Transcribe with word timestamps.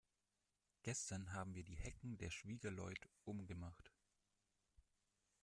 Gestern 0.81 1.31
haben 1.31 1.53
wir 1.53 1.63
die 1.63 1.75
Hecken 1.77 2.17
der 2.17 2.31
Schwiegerleut 2.31 3.07
um 3.23 3.45
gemacht. 3.45 3.93